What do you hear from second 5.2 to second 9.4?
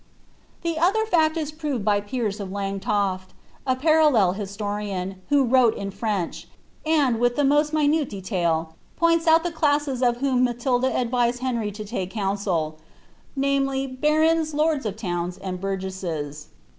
who wrote in French, and, with the most minute detail, points